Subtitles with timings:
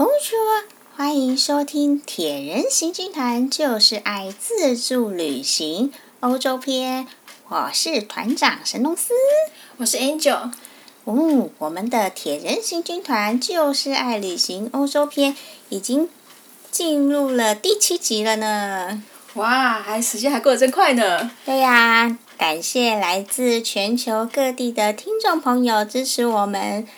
[0.00, 0.64] Bonjour，
[0.96, 7.06] 欢迎收听铁人行军团就是爱自助旅行欧洲篇。
[7.48, 9.12] 我是团长神农司，
[9.76, 10.52] 我是 Angel。
[11.04, 15.36] 哦，我们的铁人行军团就是爱旅行欧洲篇
[15.68, 16.08] 已经
[16.70, 19.02] 进入了第七集了呢。
[19.34, 21.30] 哇，还时间还过得真快呢。
[21.44, 26.88] 对呀，感谢来自全球各地的听众朋友支持我们。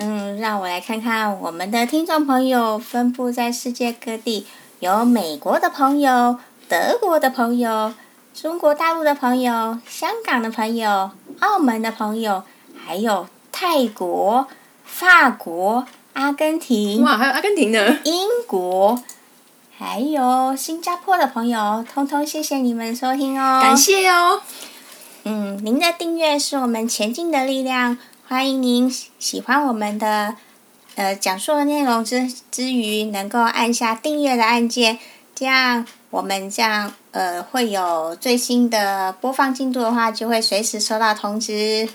[0.00, 4.46] 嗯，让我来看看我们的听众朋友分布在世界各地，
[4.78, 7.92] 有美国的朋友、德国的朋友、
[8.32, 11.10] 中国大陆的朋友、香港的朋友、
[11.40, 12.44] 澳门的朋友，
[12.76, 14.46] 还有泰国、
[14.84, 17.02] 法国、阿根廷。
[17.02, 17.98] 哇，还有阿根廷呢。
[18.04, 19.02] 英国。
[19.76, 23.60] 还有新加坡的朋友，通通谢谢你们收听哦！
[23.60, 24.40] 感谢哦。
[25.24, 27.98] 嗯，您的订阅是我们前进的力量。
[28.30, 30.36] 欢迎您喜欢我们的
[30.96, 34.98] 呃讲述的内容之之余，能够按下订阅的按键，
[35.34, 41.88] 这样我们这样呃会有最新的播放进度的话，就会随时收到通知。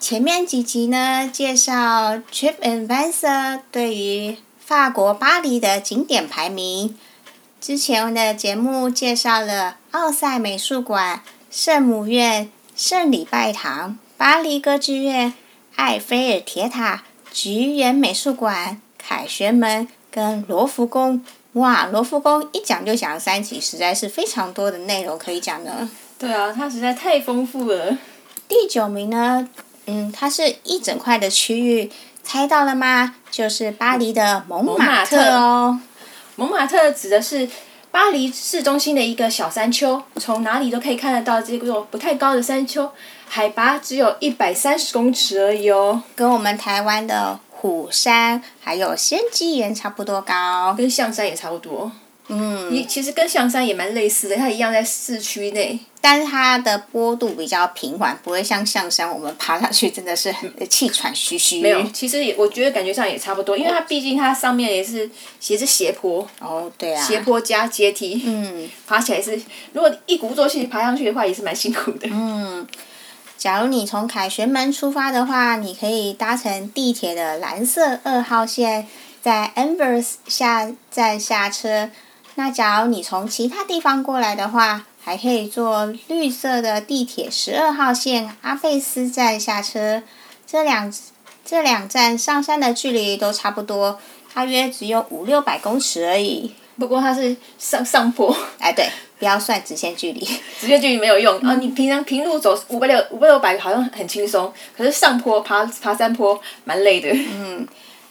[0.00, 6.96] 前面几集呢，介绍 TripAdvisor 对于法国巴黎的景点排名。
[7.60, 15.34] 之前的节目介绍了奥赛美术馆、圣母院、圣礼拜堂、巴黎歌剧院、
[15.74, 21.24] 埃菲尔铁塔、橘园美术馆、凯旋门跟罗浮宫。
[21.54, 25.88] 哇，罗浮宫一讲就讲三集，实在是非常多的内容可以讲的。
[26.20, 27.98] 对啊，它实在太丰富了。
[28.46, 29.48] 第九名呢，
[29.86, 31.90] 嗯，它是一整块的区域。
[32.22, 33.16] 猜到了吗？
[33.28, 35.80] 就是巴黎的蒙马特哦。
[36.36, 37.48] 蒙马特指的是
[37.90, 42.90] 巴黎市中心的一个小山丘，从哪里都可以看得到这座不太高的山丘，
[43.26, 46.02] 海拔只有一百三十公尺而已哦。
[46.14, 51.90] 跟我们台湾的虎山还有仙迹岩差不多高，跟象山也差不多。
[52.28, 61.62] 嗯，你其实跟象山也蛮类似的，它一样在市区内，但是它的坡度比较平缓，不会像象山，我们爬上去真的是很气喘吁吁。
[61.62, 65.10] 没有，其实也我觉得感觉上也差不多，因为它毕竟它上面也是
[65.40, 66.26] 斜着斜坡。
[66.40, 67.02] 哦，对啊。
[67.02, 68.22] 斜坡加阶梯。
[68.26, 68.68] 嗯。
[68.86, 69.40] 爬起来是，
[69.72, 72.06] 如果一鼓作气爬上去的话，也是蛮辛苦的。
[72.10, 72.66] 嗯。
[73.38, 78.86] 假如你从凯旋门出发的话，你可以搭乘地铁的蓝色二号线，
[79.22, 81.88] 在 Anvers 下站下车。
[82.38, 90.04] 那假如你从其他地方过来的话，还可以坐绿色的地铁十二号线阿贝斯站下车。
[90.46, 90.94] 这两
[91.44, 93.98] 这两站上山的距离都差不多，
[94.32, 96.52] 大约只有五六百公尺而已。
[96.78, 98.88] 不过它是上上坡，哎，对，
[99.18, 100.24] 不要算直线距离，
[100.60, 101.36] 直线距离没有用。
[101.40, 107.10] 啊，你平常平路走五百六五百六百好像很轻松，可是上坡爬爬山坡蛮累的。
[107.10, 107.66] 嗯。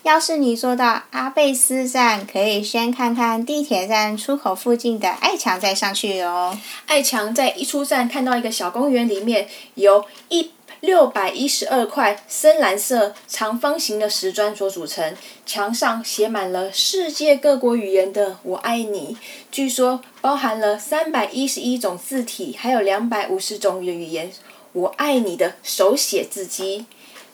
[0.08, 6.58] 要是你坐到阿贝斯站，可以先看看地铁站出口附近的爱墙，再上去哦。
[6.86, 15.14] 爱墙在一出站看到一个小公园，里面由一六百一十二块深蓝色长方形的石砖所组成，
[15.46, 19.18] 墙上写满了世界各国语言的“我爱你”，
[19.52, 24.32] 据说包含了三百一十一种字体，还有两百五十种语言
[24.72, 26.86] “我爱你”的手写字迹。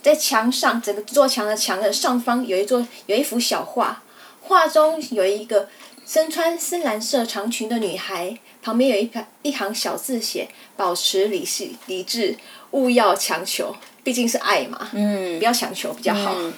[0.04, 4.04] 在墙上，整个座墙的墙的上方有一座有一幅小画，
[4.42, 5.70] 画中有一个
[6.06, 12.38] 身穿深蓝色长裙的女孩，旁边有一排一行小字写：“保持理性理智，
[12.72, 16.36] 勿要强求，毕竟是爱嘛，嗯，不要强求比较好。
[16.38, 16.54] 嗯”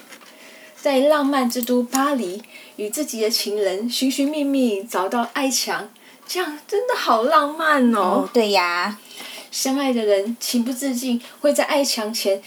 [0.76, 2.42] 在浪漫之都巴黎，
[2.78, 5.90] 与自己的情人寻寻觅觅找到爱墙，
[6.28, 8.00] 这样真的好浪漫哦。
[8.00, 9.00] 哦，对呀，
[9.52, 12.42] 相爱的人情不自禁会在爱墙前。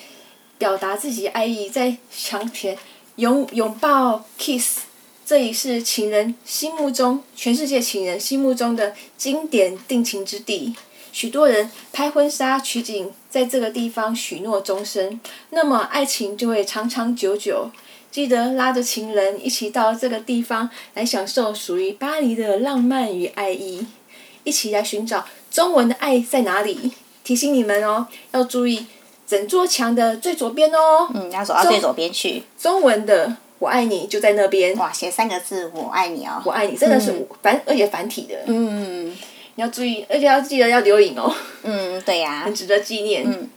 [0.59, 2.77] 表达自己爱意，在墙前
[3.17, 4.81] 拥拥抱 kiss，
[5.25, 10.75] 这里是情人心目中，全世界情人心目中的经典定情之地。
[11.13, 15.21] 许多人拍婚纱取景在这个地方许诺终身，
[15.51, 17.71] 那么爱情就会长长久久。
[18.11, 23.87] 记得拉着情人一起到这个地方来享受属于巴黎的浪漫与爱意，
[24.43, 26.93] 一起来寻找中文的爱在哪里？
[27.23, 28.87] 提醒你们哦，要注意。
[29.29, 32.43] 整座墙的最左边哦，嗯，要走到最左边去。
[32.59, 34.75] 中文的“我爱你”就在那边。
[34.79, 38.35] 哇，写三个字“我爱你”哦，我爱你，真的是繁，嗯、而且繁体的。
[38.47, 39.09] 嗯，
[39.57, 41.31] 你要注意，而且要记得要留影哦。
[41.63, 42.43] 嗯，对呀、啊。
[42.47, 43.25] 很值得纪念。
[43.27, 43.51] 嗯。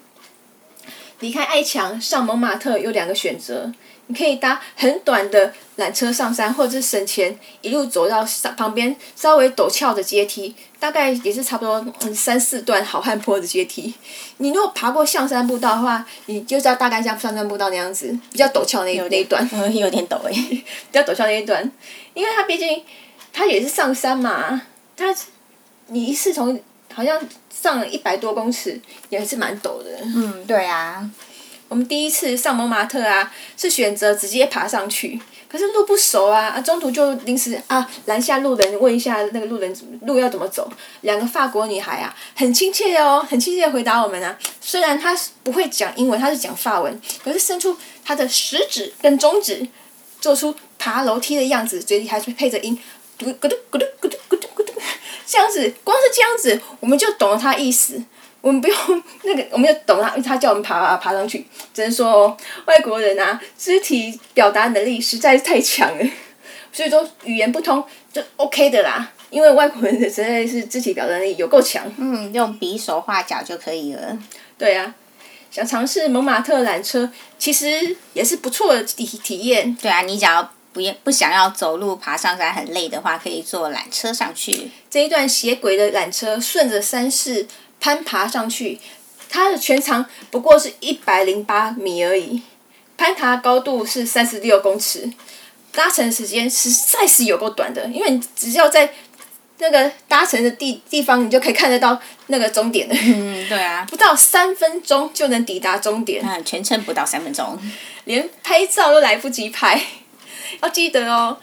[1.21, 3.71] 离开爱墙上蒙马特有两个选择。
[4.07, 13.93] 你可以搭很短的缆车上山，或者是省钱一路走到上旁边稍微陡峭的阶梯，大概也是差不多嗯三四段好汉坡的阶梯。
[14.37, 19.47] 你如果爬过象山步道的话，你就知道大概像象山步道那样子，比较陡峭那那一段。
[19.73, 21.71] 有点陡哎，比较陡峭那一段，
[22.13, 22.83] 因为它毕竟
[23.31, 24.61] 它也是上山嘛，
[24.97, 25.15] 它
[25.87, 26.59] 你一次从
[26.93, 28.79] 好像上了一百多公尺，
[29.09, 29.99] 也是蛮陡的。
[30.03, 31.09] 嗯，对啊。
[31.67, 35.17] 我们第一次上蒙马特啊，是选择直接爬上去，
[35.47, 40.69] 可是路不熟啊，啊中途就临时啊拦下路人问一下那个路人路要怎么走。
[40.99, 44.37] 两个法国女孩啊，很亲切哦，很亲切的回答我们啊。
[44.59, 49.65] 虽然她不会讲英文，她是讲法文，可是伸出她的食指跟中指，
[50.19, 52.77] 做出爬楼梯的样子，嘴里还是配着音，
[53.17, 54.17] 咕嘟咕嘟咕嘟咕嘟咕嘟咕嘟，
[55.31, 58.03] 这样子，光是这样子，我们就懂了他意思。
[58.41, 61.45] 我们不用那个，我们就懂他，他叫我们爬爬爬上去。
[61.73, 66.05] 只能说哦，外国人啊，肢体表达能力实在是太强了，
[66.73, 67.81] 所以说语言不通
[68.11, 69.09] 就 OK 的啦。
[69.29, 71.89] 因为外国人的实在是肢体表达能力有够强。
[71.97, 74.17] 嗯，用比手画脚就可以了。
[74.57, 74.93] 对啊，
[75.49, 79.73] 想尝试蒙马特缆车，其实也是不错的体体验。
[79.81, 84.71] 对啊，你只要不不想要走路爬上山很累的话，可以坐缆车上去。
[84.89, 87.47] 这一段斜轨的缆车顺着山势。
[87.83, 88.79] 攀爬上去，
[89.27, 92.43] 它的全长不过是一百零八米而已，
[92.95, 95.11] 攀爬高度是三十六公尺，
[95.71, 98.93] 搭乘时间实在是有够短的，因为你只要在
[99.57, 102.93] 那个搭乘的地地方，你就可以看得到那个终点了。
[102.95, 106.23] 嗯，对啊，不到三分钟就能抵达终点。
[106.23, 107.57] 嗯，全程不到三分钟，
[108.03, 109.81] 连拍照都来不及拍。
[110.61, 111.37] 要记得哦，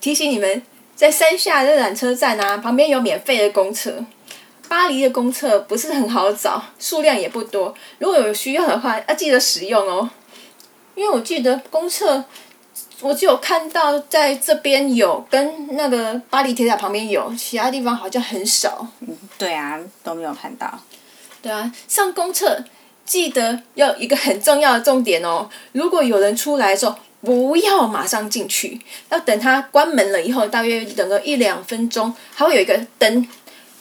[0.00, 0.62] 提醒你们，
[0.94, 4.04] 在山下的缆车站啊，旁边有免费的公厕。
[4.68, 7.74] 巴黎的公厕不是很好找，数量也不多。
[7.98, 10.08] 如果有需要的话，要记得使用哦。
[10.94, 12.24] 因为我记得公厕，
[13.00, 18.86] 我只有看到在这边有，跟那个巴黎铁塔旁边有，其他地方好像很少。
[19.00, 20.80] 嗯，对啊，都没有看到。
[21.42, 22.64] 对啊，上公厕
[23.04, 25.50] 记得要一个很重要的重点哦。
[25.72, 33.26] 如果有人出来的时候，不要马上进去，要等它关门了以后，大约等个一两分钟，还会有一个灯。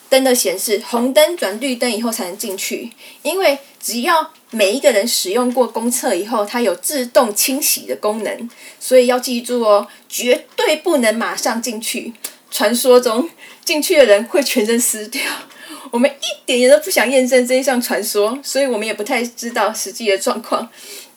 [0.10, 2.92] 灯的显示，红灯转绿灯以后才能进去。
[3.24, 8.50] 因为只要每一个人使用过公厕以后，它有自动清洗的功能，
[8.80, 12.14] 所以要记住哦，绝对不能马上进去。
[12.52, 13.30] 传说中
[13.64, 15.24] 进去的人会全身湿掉，
[15.92, 20.68] 我们一点也都不想验证这一项传说，所以我们也不太知道实际的状况。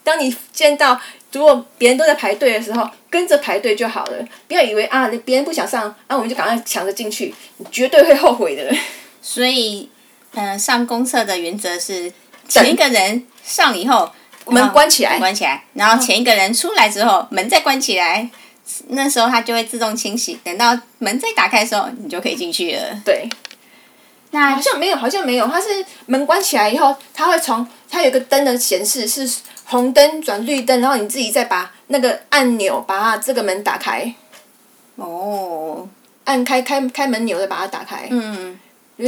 [0.02, 1.00] 当你见到
[1.32, 8.76] 如果别人都在排队的时候，跟着排队就好了，不要以为啊，别人不想上，啊，我们就赶快抢着进去，你绝对会后悔的。
[9.22, 9.88] 所以，
[10.34, 12.12] 嗯、呃，上公厕的原则是
[12.48, 14.10] 前一个人上以后
[14.46, 18.28] 门关起来，关起来，然后前一个人出来之后门再关起来，
[18.88, 23.00] 那时候它就会自动清洗，等到门再打开的时候，你就可以进去了。
[23.04, 23.28] 对。
[24.34, 25.68] 那好像没有，好像没有，它是
[26.06, 34.12] 门关起来以后，它会从它有个灯的显示是红灯转绿灯，然后你自己再把那个按钮把它这个门打开。
[34.96, 35.88] 哦。
[36.24, 38.08] 按开开开门钮再把它打开。
[38.10, 38.58] 嗯。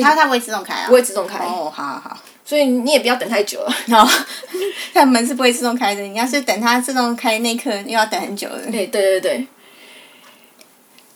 [0.00, 0.87] 它它不会自动开啊。
[0.87, 1.38] 不会自动开。
[1.38, 2.19] 哦，好好好。
[2.44, 3.75] 所以你也不要等太久了。
[3.90, 4.08] 哦。
[4.94, 8.61] 它门是不会自动开的，你要是等它自动开那一刻，又要等很久了。
[8.70, 9.46] 对对对对。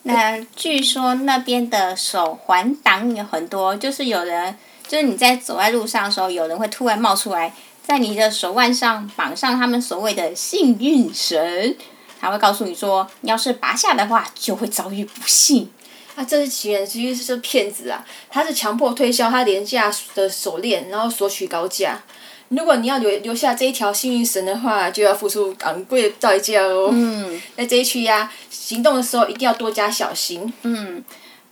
[0.03, 4.57] 那据说那边的手环党有很多，就是有人，
[4.89, 7.53] 就是你在走在路上的时候，有人会突然冒出来，
[7.87, 11.77] 在你的手腕上绑上他们所谓的幸运绳，
[12.19, 15.71] 他会告诉你说，你要是拔下的话，就会遭遇不幸。
[16.17, 18.05] 啊，这是起源，其实是骗子啊！
[18.29, 22.03] 他是强迫推销他廉价的手链，然后索取高价。
[22.51, 26.91] 如果你要留留下这一条幸运绳的话，就要付出昂贵的代价哦。
[26.93, 30.53] 嗯，在这一区呀，行动的时候一定要多加小心。
[30.63, 31.05] 嗯，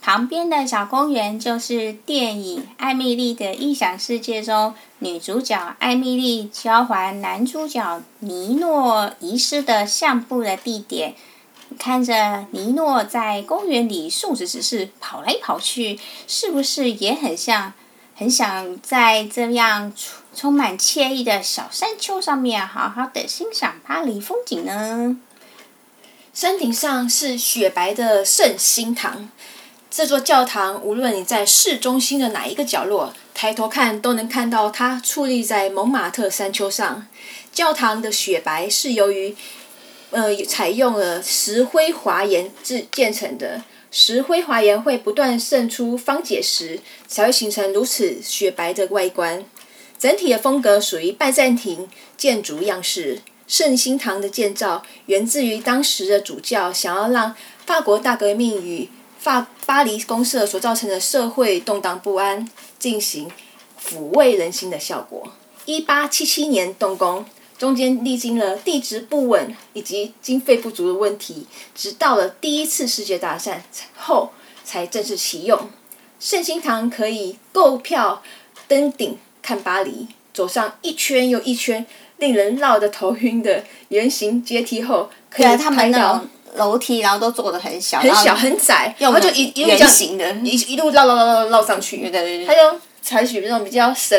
[0.02, 11.14] 旁边的小公园就是电影《艾蜜莉的异想世界》中女主角艾蜜莉交还男主角尼诺遗失的相簿的地点。
[11.78, 17.72] 看着尼诺在公园里竖着指示跑来跑去，是不是也很像？
[18.16, 19.92] 很想在这样
[20.38, 25.16] 充满惬意的小山丘上面好好的欣赏巴黎风景呢。
[26.32, 29.28] 山顶上是雪白的圣心堂，
[29.90, 37.08] 这座教堂无论你在市中心的哪一个角落，抬头看都能看到它矗立在蒙马特山丘上。
[37.52, 39.34] 教堂的雪白是由于，
[40.12, 43.64] 呃，采用了石灰华岩制建成的。
[43.90, 46.78] 石灰华岩会不断渗出方解石，
[47.08, 49.44] 才会形成如此雪白的外观。
[49.98, 53.22] 整体的风格属于拜占庭建筑样式。
[53.46, 62.46] 圣心堂的建造源自于当时的主教想要让法国大革命与法巴黎公社所造成的社会动荡不安
[62.78, 63.30] 进行
[63.82, 65.32] 抚慰人心的效果。
[65.64, 67.24] 一八七七年动工，
[67.56, 73.64] 中间历经了地质不稳以及经费不足的问题，直到了第一次世界大战
[73.96, 75.70] 后才正式启用。
[76.20, 78.22] 圣心堂可以购票
[78.66, 81.86] 登顶看巴黎，走上一圈又一圈
[82.18, 86.22] 令人绕得头晕的圆形阶梯后，可以拍到。
[86.54, 91.98] 楼梯，然后都做的很小，很小很窄，然后就一一路这样一一路绕绕绕绕绕上去。
[91.98, 92.46] 对对对。
[92.46, 94.18] 他就采取那种比较省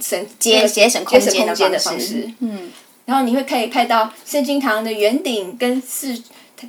[0.00, 2.32] 省节节省空间的方式。
[2.38, 2.70] 嗯。
[3.04, 6.16] 然后你会可以看到圣经堂的圆顶跟市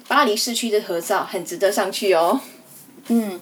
[0.08, 2.42] 巴黎市区的合照，很值得上去哦。
[3.08, 3.40] 嗯，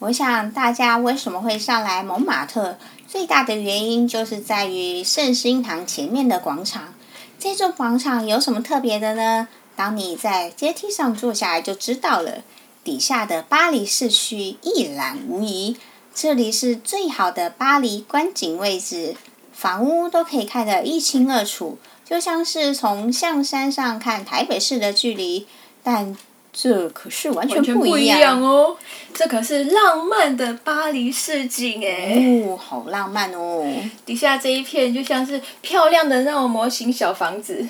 [0.00, 2.76] 我想大家为什么会上来蒙马特？
[3.16, 6.92] 最大的原因就是在于圣心堂前面的广场。
[7.38, 9.48] 这座广场有什么特别的呢？
[9.74, 12.42] 当你在阶梯上坐下来，就知道了。
[12.84, 15.78] 底下的巴黎市区一览无遗，
[16.14, 19.16] 这里是最好的巴黎观景位置，
[19.50, 25.46] 房屋都可以看得一清二楚，就像是从象山上看台北市的距离。
[25.82, 26.14] 但
[26.58, 28.74] 这可是完全不一样，哦！
[29.12, 32.16] 这可是浪漫的巴黎市景哎，
[32.48, 33.62] 哦，好浪漫哦！
[34.06, 37.68] 底下这一片就像是漂亮的那种模型小房子。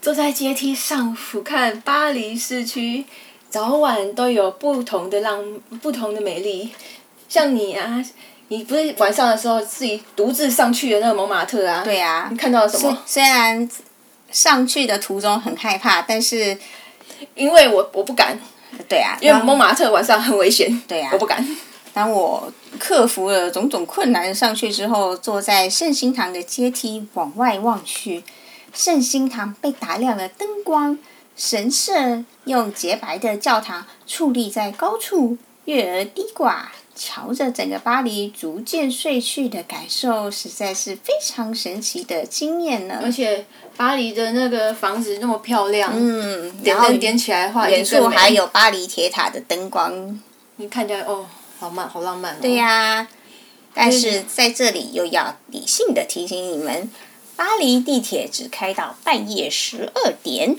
[0.00, 3.04] 坐在阶梯上俯瞰巴黎市区，
[3.50, 5.42] 早晚都有不同的浪，
[5.82, 6.70] 不同的美丽。
[7.28, 8.00] 像你啊，
[8.46, 11.82] 你不是晚上的时候自己独自上去的那个蒙马特啊？
[11.82, 12.28] 对啊。
[12.30, 12.96] 你看到了什么？
[13.04, 13.68] 虽然
[14.30, 16.56] 上去的途中很害怕，但是
[17.34, 18.38] 因为我我不敢。
[18.88, 19.16] 对啊。
[19.20, 20.82] 因为蒙马特晚上很危险。
[20.86, 21.10] 对啊。
[21.12, 21.46] 我不敢。
[21.92, 28.24] 当我克服了种种困难上去之后，坐在圣心堂的阶梯往外望去。
[28.72, 30.98] 圣心堂被打亮了灯光，
[31.36, 42.98] 神圣又洁白的教堂矗立在高处，月儿低挂，瞧着整个巴黎逐渐睡去的感受，实在是非常神奇的经验呢。
[43.04, 50.20] 而且巴黎的那个房子那么漂亮，嗯，点灯点起来的话，远处还有巴黎铁塔的灯光，
[50.56, 51.26] 你看起来哦，
[51.58, 52.38] 好慢，好浪漫哦。
[52.40, 53.08] 对呀、啊，
[53.74, 56.90] 但是在这里又要理性的提醒你们。
[57.36, 60.56] 巴黎地铁只开到半夜十二点。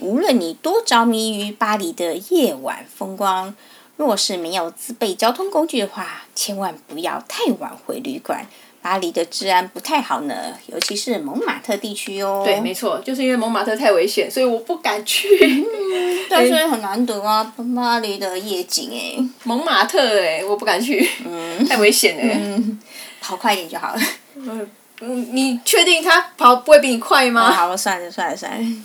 [0.00, 3.54] 无论你多着迷于巴黎的夜晚风光，
[3.96, 8.48] 若是没有自备交通工具的话，千万不要太晚回旅馆。
[8.82, 10.34] 巴黎的治安不太好呢，
[10.66, 12.42] 尤其是蒙马特地区哦。
[12.44, 15.28] 对，没错，就是因为蒙马特太危险，所以我不敢去。
[15.40, 19.24] 嗯、但是很难得啊，巴黎的夜景哎。
[19.44, 22.80] 蒙马特哎，我不敢去，嗯、太危险了、嗯。
[23.20, 24.00] 跑快一点就好了。
[24.34, 24.68] 嗯
[25.00, 27.52] 嗯，你确定他跑不会比你快吗？
[27.52, 28.82] 好了，算了算了算了。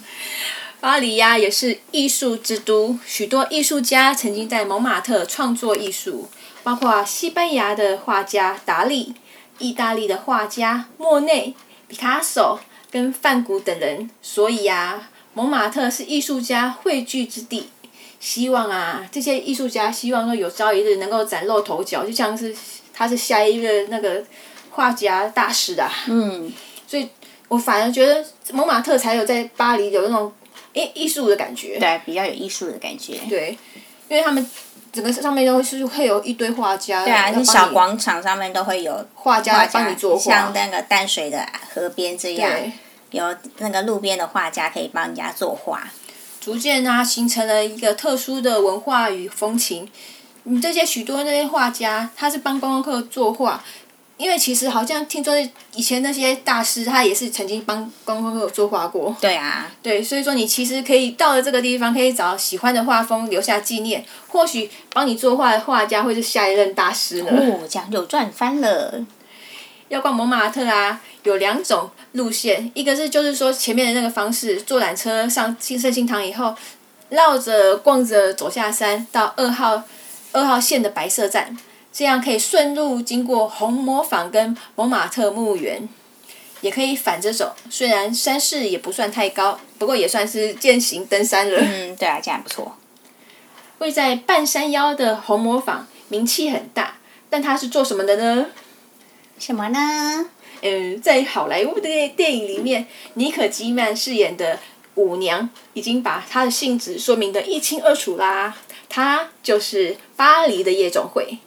[0.80, 6.30] 巴黎呀，也是艺术之都，许多艺术家曾经在蒙马特创作艺术，
[6.62, 9.16] 包括西班牙的画家达利、
[9.60, 11.54] 意大利的画家莫内、
[11.88, 12.60] 毕卡索
[12.92, 14.10] 跟梵谷等人。
[14.22, 17.70] 所以啊，蒙马特是艺术家汇聚之地。
[18.20, 22.56] 希望啊，这些艺术家希望说有朝一日能够崭露头角，就像是
[22.94, 24.24] 他是下一个那个。
[24.70, 26.54] 画家大师的、啊，嗯，
[26.86, 27.10] 所以
[27.48, 28.24] 我反而觉得
[28.54, 30.32] 蒙马特才有在巴黎有那种
[30.74, 33.58] 诶艺术的感觉，对，比较有艺术的感觉，对，
[34.08, 34.48] 因为他们
[34.92, 42.52] 整个上面都是会有一堆画家，对啊，那小广场上面都会有画家帮你作画，像那个淡水的河边这样，
[43.12, 45.88] 有那个路边的画家可以帮人家作画，
[46.40, 49.90] 逐渐啊形成了一个特殊的文化与风情。
[50.44, 53.64] 你这些许多那些画家，他是帮观光客作画。
[54.18, 55.34] 因为其实好像听说
[55.76, 59.16] 以前那些大师，他也是曾经帮观光客作画过。
[59.22, 59.72] 对啊。
[59.84, 64.04] 对，所以说你其实可以到了这个地方，可以找喜欢的画风留下纪念。
[64.28, 67.30] 或许帮你作画的画家会是下一任大师呢。
[67.32, 69.06] 哦，这样就赚翻了。
[69.90, 76.56] 要逛蒙马特啊，有两种路线，一个是就是说前面的那个方式，坐缆车上新圣心堂以后，
[77.10, 79.84] 绕着逛着走下山到二号
[80.32, 81.56] 二号线的白色站。
[81.92, 85.90] 这样可以顺路经过红磨坊跟蒙马特墓园，
[86.62, 87.56] 也可以反着走。
[87.70, 91.58] 虽然山势也不算太高，不过也算是健行登山了。
[91.60, 92.78] 嗯，对啊，这样不错。
[93.80, 96.98] 位在半山腰的红磨坊名气很大，
[97.30, 98.46] 但它是做什么的呢？
[99.40, 100.30] 什么呢？
[100.62, 104.60] 嗯，在好莱坞的电影里面，妮可基曼饰演的
[104.96, 108.56] 舞娘已经把她的性质说明得一清二楚啦。
[108.90, 111.38] 她就是巴黎的夜总会。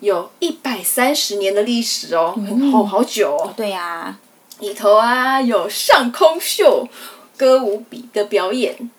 [0.00, 3.52] 有一百三十年的历史哦，嗯、好好久哦。
[3.56, 4.18] 对呀、啊，
[4.60, 6.88] 里头啊有上空秀
[7.36, 8.90] 歌舞比的表演，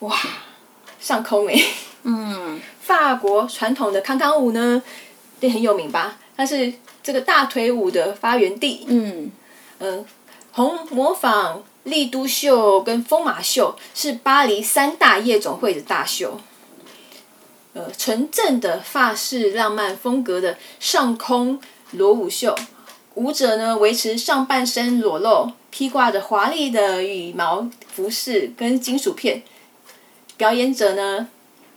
[0.00, 0.16] 哇，
[1.00, 1.64] 上空诶。
[2.02, 4.82] 嗯，法国传统的康康舞呢，
[5.40, 6.16] 也很有名吧？
[6.36, 6.72] 它是
[7.02, 8.84] 这个大腿舞的发源地。
[8.88, 9.30] 嗯
[9.80, 10.04] 嗯，
[10.52, 16.40] 红模仿、丽都秀跟疯马秀是巴黎三大夜总会的大秀。
[17.78, 21.60] 呃，纯正的法式浪漫风格的上空
[21.92, 22.52] 裸舞秀，
[23.14, 29.44] 舞者呢维持上半身裸露，披挂着华丽的羽毛服饰跟金属片。
[30.36, 31.28] 表演者呢，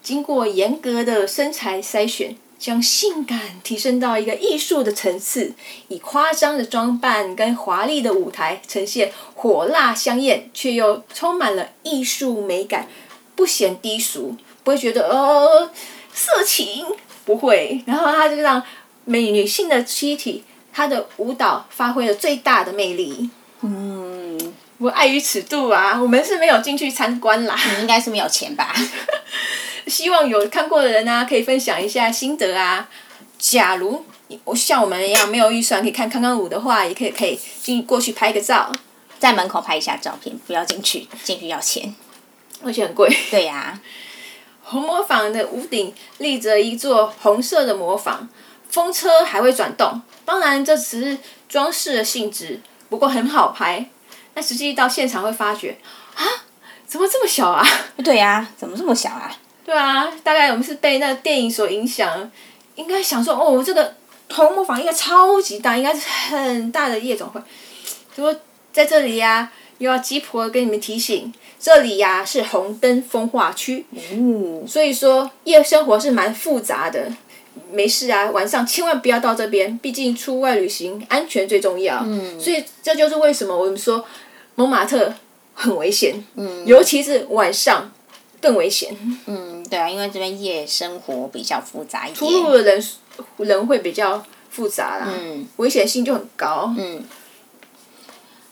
[0.02, 5.54] 经过严格的身材筛选，将性感提升到一个艺术的层次，
[5.90, 12.88] 以夸张的装扮跟华丽的舞台呈现火辣香艳，却又充满了艺术美感，
[13.36, 14.36] 不显低俗。
[14.64, 15.70] 不会觉得呃
[16.14, 16.86] 色情，
[17.26, 17.84] 不会。
[17.86, 18.62] 然后他就让
[19.06, 23.30] 美女性的躯体，她的舞蹈发挥了最大的魅力。
[23.62, 27.56] 嗯，我碍于尺度啊，我们是没有进去参观啦。
[27.76, 28.74] 你应该是没有钱吧？
[29.88, 32.88] 希望有看过的人啊，可以分享一下心得啊。
[33.38, 34.06] 假如
[34.44, 38.72] 我像我们一样没有预算可以看康康舞的话，也可以可以进过去拍个照，
[39.18, 41.94] 在门口拍一下照片，不要进去，进去要钱，
[42.64, 43.12] 而且很贵。
[43.32, 43.82] 对呀、啊。
[44.72, 48.30] 红磨坊的屋顶立着一座红色的磨坊，
[48.70, 50.02] 风车还会转动。
[50.24, 51.18] 当然，这只是
[51.50, 53.86] 装饰的性质，不过很好拍。
[54.34, 55.78] 那实际到现场会发觉，
[56.16, 56.24] 啊，
[56.88, 57.68] 怎么这么小啊？
[58.02, 59.36] 对呀、啊，怎么这么小啊？
[59.66, 62.32] 对啊，大概我们是被那个电影所影响，
[62.76, 63.94] 应该想说，哦，这个
[64.30, 67.42] 红磨坊应该超级大，应该是很大的夜总会。
[68.16, 68.34] 结果
[68.72, 69.52] 在这里呀、啊，
[69.82, 71.34] 又要鸡婆跟你们提醒。
[71.60, 77.12] 这里呀、啊、是红灯风化区，嗯，所以说夜生活是蛮复杂的。
[77.72, 82.02] 没事啊，晚上千万不要到这边，毕竟出外旅行安全最重要。
[82.04, 84.04] 嗯，所以这就是为什么我们说
[84.56, 85.14] 蒙马特
[85.54, 87.92] 很危险，嗯，尤其是晚上
[88.42, 88.96] 更危险。
[89.28, 92.84] 嗯，对啊，因为这边夜生活比较复杂一点，出入的人
[93.38, 97.04] 人会比较复杂啦，嗯，危险性就很高，嗯。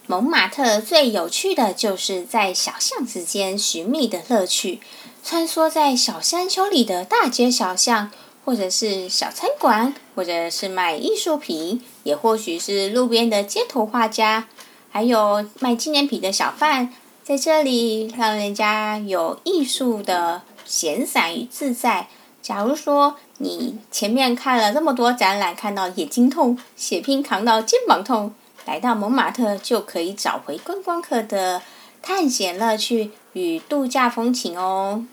[0.10, 4.82] 蒙马特最有趣的就是在小巷子间寻觅的乐趣，
[5.24, 8.10] 穿梭在小山丘里的大街小巷，
[8.43, 14.48] 或者是小餐馆，或者是卖艺术品，也或许是路边的街头画家，
[14.89, 16.91] 还有卖纪念品的小贩，
[17.24, 22.08] 在这里让人家有艺术的闲散与自在。
[22.41, 28.34] 假如说你前面看了这么多展览，看到眼睛痛，血拼扛到肩膀痛。
[28.69, 31.60] 来到蒙马特就可以找回观光客的
[32.03, 35.03] 探险乐趣与度假风情哦。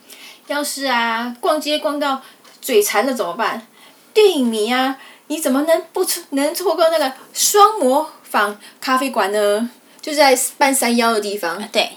[0.47, 2.21] 要是啊，逛街逛到
[2.61, 3.67] 嘴馋了怎么办？
[4.13, 9.71] 电影迷啊，你怎么能不能错过那个双模仿咖啡馆呢？
[10.03, 11.67] 就在半山腰的地方。
[11.73, 11.93] 对，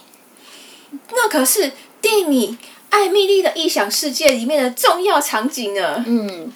[1.12, 2.58] 那可是电影
[2.90, 6.06] 《艾米丽的异想世界》里面的重要场景呢。
[6.08, 6.54] 嗯。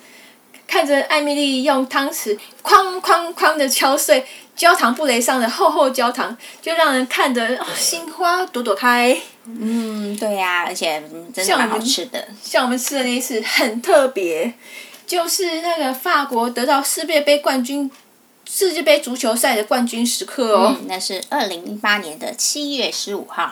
[0.65, 9.19] 看着艾米丽用汤匙哐哐哐的敲碎焦糖布雷上的厚厚焦糖，就让人看得、哦、心花朵朵开。
[9.45, 11.01] 嗯，对呀、啊，而且
[11.33, 12.27] 真的蛮好吃的。
[12.41, 14.53] 像我们吃的那一次很特别，
[15.05, 17.89] 就是那个法国得到世界杯冠军、
[18.49, 20.75] 世界杯足球赛的冠军时刻哦。
[20.79, 23.51] 嗯，那是二零一八年的七月十五号。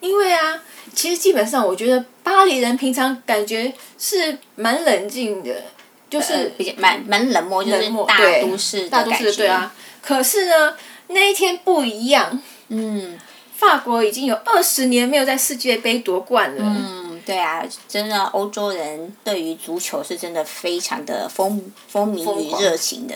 [0.00, 0.62] 因为啊，
[0.94, 5.64] 其实基本上我觉得巴黎人平常感觉是蛮冷静的。
[6.10, 9.74] 就是、呃、比较蛮蛮冷漠，就是大都市大都市对啊。
[10.00, 10.74] 可是呢，
[11.08, 12.40] 那一天不一样。
[12.68, 13.18] 嗯，
[13.56, 16.62] 法国已经有二十年没有在世界杯夺冠了。
[16.62, 23.14] 嗯，对啊，真的，欧洲人对于足球是真的非常的风风靡与热情的。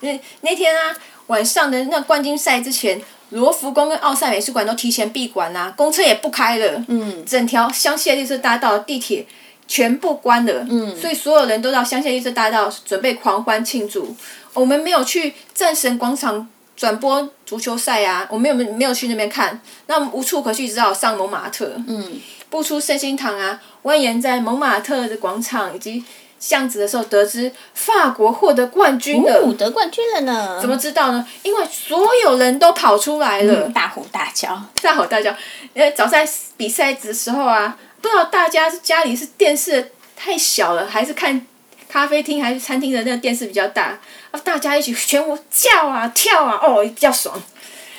[0.00, 0.94] 那那天啊，
[1.26, 6.84] 晚上的那冠军赛之前，罗浮宫跟奥赛美术馆都提前闭馆啦、啊，公车也不开了。
[6.88, 9.26] 嗯，整条香榭丽舍大道地铁。
[9.74, 14.14] 全部关了，嗯，所以所有人都到香榭丽舍大道准备狂欢庆祝。
[14.52, 21.72] 我们没有去战神广场转播足球赛啊，我们没有没有去那边看，那我们无处可去，只好上蒙马特。
[21.88, 26.04] 嗯，不出圣心堂啊，蜿蜒在蒙马特的广场以及
[26.38, 30.58] 巷子的时候，得知法国获得冠军了，哦，得冠军了呢？
[30.60, 31.26] 怎么知道呢？
[31.44, 35.34] 因为所有人都跑出来了，嗯，大吼大叫，大吼大叫。
[35.72, 37.74] 因为早在比赛的时候啊。
[38.02, 41.46] 不知道大家家里是电视太小了，还是看
[41.88, 43.98] 咖啡厅还是餐厅的那个电视比较大？
[44.32, 47.40] 啊，大家一起全部叫啊跳啊，哦，比较爽。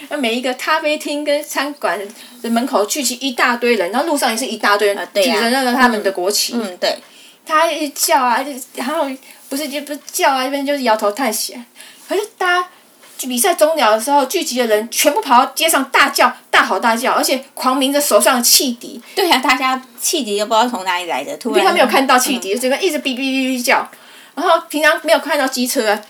[0.10, 1.98] 那每一个咖啡厅跟餐馆
[2.42, 6.54] 的门口聚集一大堆人，然后路上也是一大堆人举着那个他们的国旗。
[6.56, 6.98] 嗯，对。
[7.46, 9.06] 他一叫啊，就然后
[9.50, 11.58] 不是就不是叫啊，一边就是摇头叹息。
[12.08, 12.68] 可是大家
[13.20, 19.02] 比赛终了的时候，聚集的人全部跑到街上大叫、大吼大叫，而且狂鸣着手上的汽笛。
[19.16, 23.90] 对啊，大家汽笛都不知道从哪里来的，突然因为他没有看到汽笛，整个一直哔哔哔哔叫。
[24.36, 26.02] 然后平常没有看到机车啊，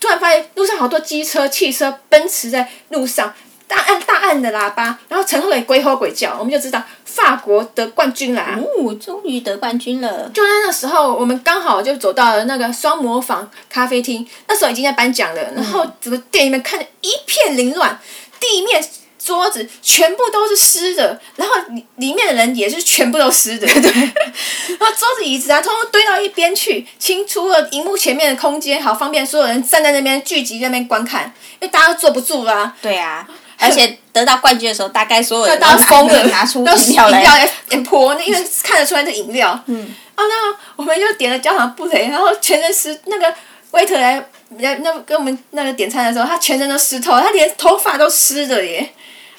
[0.00, 3.34] 突然发现路上好多机车、汽车奔驰在路上。
[3.66, 8.58] 大按大按的喇叭，然后乘客也鬼吼鬼叫，我们就知道法国得冠军啦！
[8.60, 10.30] 哦，终于得冠军了！
[10.34, 17.98] 就在那时候，我们刚好就走到了那个双模仿咖啡厅，那时候已经在颁奖了，然后整个店里面看着一片凌乱，
[18.38, 18.86] 地面、
[19.24, 23.80] 桌子全部都是湿的，然后里里面的人也是全部都湿的，对。
[24.78, 32.76] 然后桌子椅子啊，通通堆到一边去，清出了荧幕前面的空间，好方便所有人站在那边聚集在那边观看，因为大家都坐不住啦、啊。
[32.82, 33.26] 对啊。
[33.56, 37.48] 而且得到冠军的时候，大概所有人 都疯了，拿出饮料来
[37.84, 39.58] 泼，因为看得出来是饮料。
[39.66, 39.94] 嗯。
[40.16, 43.00] 啊，那我们就点了焦糖布蕾，然后全身湿。
[43.06, 43.34] 那个
[43.72, 44.22] waiter 来
[44.58, 48.92] 那那跟我们那个点餐的时候，他全身都湿透，他连头发都湿的耶。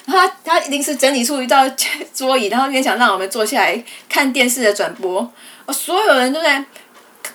[0.06, 1.68] 他他临时整理出一道
[2.14, 5.32] 桌椅，然后也想让我们坐下来看电视的转播。
[5.66, 6.64] 哦，所有人都在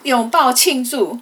[0.04, 1.20] 拥抱庆祝，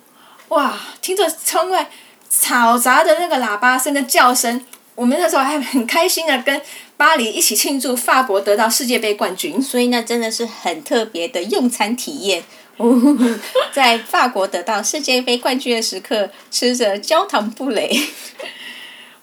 [0.49, 0.77] 哇！
[1.01, 1.89] 听着窗外
[2.31, 4.63] 嘈杂的那个喇叭声跟叫声。
[4.95, 6.61] 我们那时候还很开心的跟
[6.97, 12.43] 巴黎一起庆祝法国得到世界杯冠军，所以那真的是很特别的用餐体验。
[12.77, 12.95] 哦，
[13.73, 18.07] 在法国得到世界杯冠军的时刻，吃着焦糖布蕾，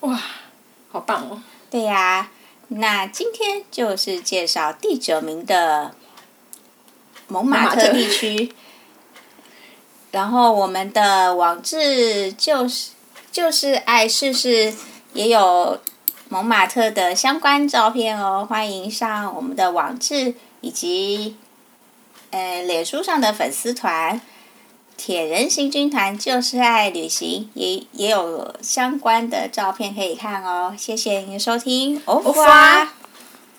[0.00, 0.18] 哇，
[0.90, 1.42] 好棒哦！
[1.70, 2.30] 对呀、啊，
[2.68, 5.94] 那今天就是介绍第九名的
[7.28, 8.52] 蒙马特地区，
[10.12, 12.90] 然后我们的网志就是
[13.30, 14.74] 就是爱试试。
[15.12, 15.80] 也有
[16.28, 21.38] 蒙马特的相关照片哦，欢迎上我们的网志以及
[22.32, 24.20] 呃脸书上的粉丝团
[24.96, 30.74] “铁人行军团”，就是爱旅行，也也有相关的照片可以看哦。
[30.76, 32.92] 谢谢您的收听，欧花。